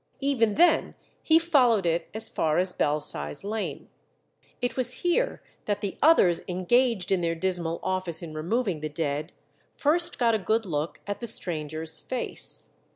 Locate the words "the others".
5.81-6.41